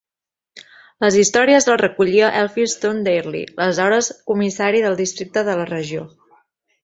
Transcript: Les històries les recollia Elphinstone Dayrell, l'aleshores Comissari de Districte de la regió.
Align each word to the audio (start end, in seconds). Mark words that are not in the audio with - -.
Les 1.03 1.17
històries 1.23 1.67
les 1.71 1.81
recollia 1.81 2.29
Elphinstone 2.39 3.05
Dayrell, 3.09 3.37
l'aleshores 3.59 4.09
Comissari 4.33 4.83
de 4.87 4.95
Districte 5.03 5.45
de 5.51 5.59
la 5.61 5.69
regió. 5.75 6.09